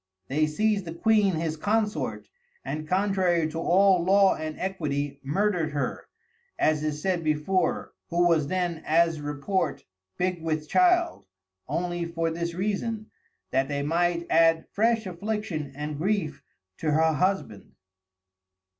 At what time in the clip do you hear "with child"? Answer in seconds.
10.41-11.27